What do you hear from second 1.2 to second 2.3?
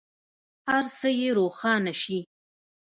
روښانه شي.